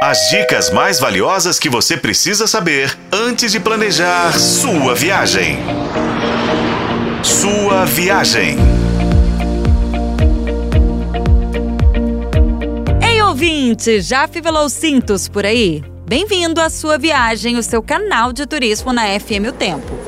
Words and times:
As 0.00 0.30
dicas 0.30 0.70
mais 0.70 1.00
valiosas 1.00 1.58
que 1.58 1.68
você 1.68 1.96
precisa 1.96 2.46
saber 2.46 2.96
antes 3.10 3.50
de 3.50 3.58
planejar 3.58 4.32
sua 4.38 4.94
viagem. 4.94 5.58
Sua 7.20 7.84
viagem. 7.84 8.56
Ei, 13.02 13.20
ouvinte, 13.22 14.00
já 14.00 14.28
fivelou 14.28 14.68
cintos 14.68 15.26
por 15.26 15.44
aí? 15.44 15.82
Bem-vindo 16.06 16.60
à 16.60 16.70
sua 16.70 16.96
viagem, 16.96 17.56
o 17.56 17.62
seu 17.64 17.82
canal 17.82 18.32
de 18.32 18.46
turismo 18.46 18.92
na 18.92 19.18
FM 19.18 19.48
O 19.48 19.52
Tempo. 19.52 20.07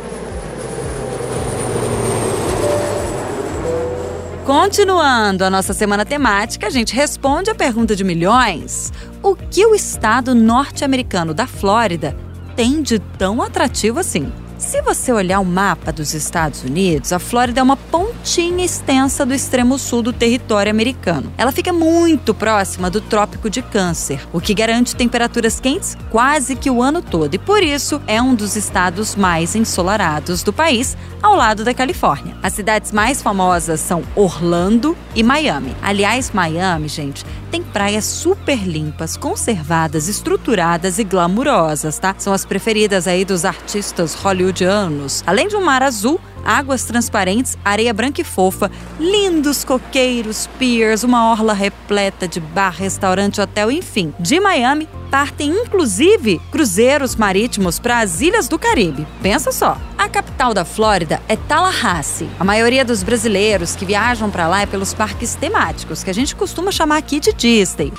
Continuando 4.51 5.45
a 5.45 5.49
nossa 5.49 5.73
semana 5.73 6.05
temática, 6.05 6.67
a 6.67 6.71
gente 6.71 6.93
responde 6.93 7.49
a 7.49 7.55
pergunta 7.55 7.95
de 7.95 8.03
milhões: 8.03 8.93
o 9.23 9.37
que 9.37 9.65
o 9.65 9.77
estado 9.77 10.35
norte-americano 10.35 11.33
da 11.33 11.47
Flórida 11.47 12.17
tem 12.57 12.83
de 12.83 12.99
tão 12.99 13.41
atrativo 13.41 14.01
assim? 14.01 14.33
Se 14.61 14.83
você 14.83 15.11
olhar 15.11 15.41
o 15.41 15.45
mapa 15.45 15.91
dos 15.91 16.13
Estados 16.13 16.63
Unidos, 16.63 17.15
a 17.15 17.19
Flórida 17.19 17.61
é 17.61 17.63
uma 17.63 17.79
pontinha 17.79 18.63
extensa 18.63 19.25
do 19.25 19.33
extremo 19.33 19.79
sul 19.79 20.03
do 20.03 20.13
território 20.13 20.71
americano. 20.71 21.33
Ela 21.39 21.51
fica 21.51 21.73
muito 21.73 22.35
próxima 22.35 22.91
do 22.91 23.01
Trópico 23.01 23.49
de 23.49 23.63
Câncer, 23.63 24.21
o 24.35 24.39
que 24.39 24.53
garante 24.53 24.95
temperaturas 24.95 25.59
quentes 25.59 25.97
quase 26.11 26.55
que 26.55 26.71
o 26.71 26.83
ano 26.83 27.01
todo, 27.01 27.35
e 27.35 27.39
por 27.39 27.63
isso 27.63 28.03
é 28.07 28.21
um 28.21 28.35
dos 28.35 28.55
estados 28.55 29.17
mais 29.17 29.57
ensolarados 29.57 30.43
do 30.43 30.53
país, 30.53 30.95
ao 31.23 31.35
lado 31.35 31.65
da 31.65 31.73
Califórnia. 31.73 32.37
As 32.43 32.53
cidades 32.53 32.93
mais 32.93 33.23
famosas 33.23 33.81
são 33.81 34.03
Orlando 34.15 34.95
e 35.15 35.23
Miami. 35.23 35.75
Aliás, 35.81 36.33
Miami, 36.33 36.87
gente, 36.87 37.25
tem 37.51 37.63
praias 37.63 38.05
super 38.05 38.59
limpas, 38.67 39.17
conservadas, 39.17 40.09
estruturadas 40.09 40.99
e 40.99 41.05
glamurosas, 41.05 41.99
tá? 41.99 42.15
São 42.19 42.33
as 42.33 42.45
preferidas 42.45 43.09
aí 43.09 43.25
dos 43.25 43.45
artistas 43.45 44.15
hollywoodianos. 44.15 45.25
Além 45.27 45.49
de 45.49 45.57
um 45.57 45.65
mar 45.65 45.83
azul, 45.83 46.20
águas 46.51 46.85
transparentes, 46.85 47.57
areia 47.65 47.95
branca 47.95 48.21
e 48.21 48.25
fofa, 48.25 48.71
lindos 48.99 49.63
coqueiros, 49.63 50.49
piers, 50.59 51.05
uma 51.05 51.31
orla 51.31 51.53
repleta 51.53 52.27
de 52.27 52.41
bar, 52.41 52.75
restaurante, 52.77 53.41
hotel, 53.41 53.71
enfim. 53.71 54.13
De 54.19 54.41
Miami, 54.41 54.89
partem 55.13 55.51
inclusive 55.51 56.41
cruzeiros 56.51 57.15
marítimos 57.15 57.79
para 57.79 58.01
as 58.01 58.21
ilhas 58.21 58.49
do 58.49 58.59
Caribe. 58.59 59.07
Pensa 59.23 59.53
só. 59.53 59.79
A 59.97 60.09
capital 60.09 60.53
da 60.53 60.65
Flórida 60.65 61.23
é 61.29 61.37
Tallahassee. 61.37 62.29
A 62.39 62.43
maioria 62.45 62.85
dos 62.85 63.05
brasileiros 63.05 63.77
que 63.77 63.85
viajam 63.85 64.29
para 64.29 64.49
lá 64.49 64.63
é 64.63 64.67
pelos 64.67 64.93
parques 64.93 65.37
temáticos, 65.37 66.03
que 66.03 66.11
a 66.11 66.15
gente 66.15 66.35
costuma 66.35 66.73
chamar 66.73 66.97
aqui 66.97 67.21
de 67.21 67.33
Disney. 67.33 67.93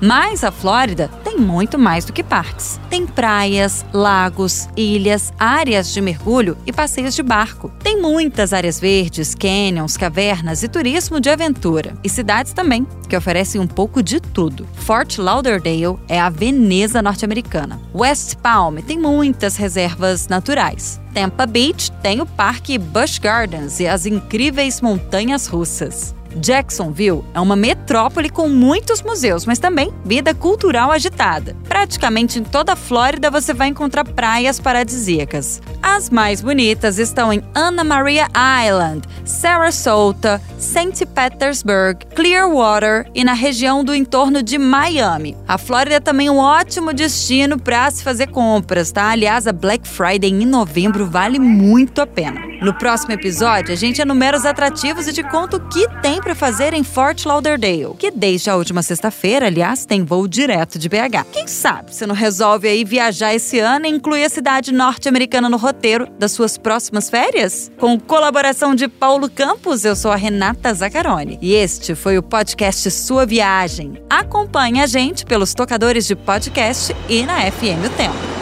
Mas 0.00 0.44
a 0.44 0.52
Flórida 0.52 1.10
tem 1.34 1.40
muito 1.40 1.76
mais 1.76 2.04
do 2.04 2.12
que 2.12 2.22
parques. 2.22 2.78
Tem 2.88 3.04
praias, 3.04 3.84
lagos, 3.92 4.68
ilhas, 4.76 5.32
áreas 5.36 5.92
de 5.92 6.00
mergulho 6.00 6.56
e 6.64 6.72
passeios 6.72 7.14
de 7.14 7.24
barco. 7.24 7.72
Tem 7.82 8.00
muitas 8.00 8.52
áreas 8.52 8.78
verdes, 8.78 9.34
canyons, 9.34 9.96
cavernas 9.96 10.62
e 10.62 10.68
turismo 10.68 11.20
de 11.20 11.28
aventura. 11.28 11.94
E 12.04 12.08
cidades 12.08 12.52
também, 12.52 12.86
que 13.08 13.16
oferecem 13.16 13.60
um 13.60 13.66
pouco 13.66 14.00
de 14.00 14.20
tudo. 14.20 14.66
Fort 14.74 15.18
Lauderdale 15.18 15.98
é 16.08 16.20
a 16.20 16.30
Veneza 16.30 17.02
norte-americana. 17.02 17.80
West 17.92 18.36
Palm 18.36 18.76
tem 18.76 18.98
muitas 18.98 19.56
reservas 19.56 20.28
naturais. 20.28 21.00
Tampa 21.12 21.46
Beach 21.46 21.90
tem 22.02 22.20
o 22.20 22.26
Parque 22.26 22.78
Busch 22.78 23.18
Gardens 23.18 23.80
e 23.80 23.88
as 23.88 24.06
incríveis 24.06 24.80
montanhas 24.80 25.46
russas. 25.48 26.14
Jacksonville 26.36 27.24
é 27.34 27.40
uma 27.40 27.56
metrópole 27.56 28.28
com 28.28 28.48
muitos 28.48 29.02
museus, 29.02 29.46
mas 29.46 29.58
também 29.58 29.92
vida 30.04 30.34
cultural 30.34 30.90
agitada. 30.90 31.56
Praticamente 31.68 32.38
em 32.38 32.42
toda 32.42 32.72
a 32.72 32.76
Flórida 32.76 33.30
você 33.30 33.52
vai 33.52 33.68
encontrar 33.68 34.04
praias 34.04 34.58
paradisíacas. 34.60 35.60
As 35.82 36.10
mais 36.10 36.40
bonitas 36.40 36.98
estão 36.98 37.32
em 37.32 37.42
Anna 37.54 37.84
Maria 37.84 38.28
Island, 38.64 39.06
Sarasota, 39.24 40.40
St. 40.58 41.06
Petersburg, 41.06 42.04
Clearwater 42.14 43.10
e 43.14 43.24
na 43.24 43.32
região 43.32 43.84
do 43.84 43.94
entorno 43.94 44.42
de 44.42 44.58
Miami. 44.58 45.36
A 45.46 45.58
Flórida 45.58 45.96
é 45.96 46.00
também 46.00 46.30
um 46.30 46.38
ótimo 46.38 46.92
destino 46.92 47.58
para 47.58 47.90
se 47.90 48.02
fazer 48.02 48.28
compras, 48.28 48.90
tá? 48.90 49.10
Aliás, 49.10 49.46
a 49.46 49.52
Black 49.52 49.86
Friday 49.86 50.30
em 50.30 50.46
novembro 50.46 51.06
vale 51.06 51.38
muito 51.38 52.00
a 52.00 52.06
pena. 52.06 52.53
No 52.64 52.72
próximo 52.72 53.12
episódio, 53.12 53.74
a 53.74 53.76
gente 53.76 54.00
enumera 54.00 54.34
os 54.34 54.46
atrativos 54.46 55.06
e 55.06 55.12
te 55.12 55.22
conta 55.22 55.58
o 55.58 55.68
que 55.68 55.86
tem 56.00 56.18
para 56.18 56.34
fazer 56.34 56.72
em 56.72 56.82
Fort 56.82 57.26
Lauderdale, 57.26 57.94
que 57.98 58.10
desde 58.10 58.48
a 58.48 58.56
última 58.56 58.82
sexta-feira, 58.82 59.48
aliás, 59.48 59.84
tem 59.84 60.02
voo 60.02 60.26
direto 60.26 60.78
de 60.78 60.88
BH. 60.88 61.26
Quem 61.30 61.46
sabe 61.46 61.94
você 61.94 62.06
não 62.06 62.14
resolve 62.14 62.66
aí 62.66 62.82
viajar 62.82 63.34
esse 63.34 63.58
ano 63.58 63.84
e 63.84 63.90
incluir 63.90 64.24
a 64.24 64.30
cidade 64.30 64.72
norte-americana 64.72 65.46
no 65.46 65.58
roteiro 65.58 66.08
das 66.18 66.32
suas 66.32 66.56
próximas 66.56 67.10
férias? 67.10 67.70
Com 67.76 68.00
colaboração 68.00 68.74
de 68.74 68.88
Paulo 68.88 69.28
Campos, 69.28 69.84
eu 69.84 69.94
sou 69.94 70.10
a 70.10 70.16
Renata 70.16 70.72
Zacarone 70.72 71.38
e 71.42 71.52
este 71.52 71.94
foi 71.94 72.16
o 72.16 72.22
podcast 72.22 72.90
Sua 72.90 73.26
Viagem. 73.26 74.02
Acompanhe 74.08 74.80
a 74.80 74.86
gente 74.86 75.26
pelos 75.26 75.52
tocadores 75.52 76.06
de 76.06 76.16
podcast 76.16 76.96
e 77.10 77.26
na 77.26 77.40
FM 77.42 77.84
O 77.84 77.90
Tempo. 77.90 78.33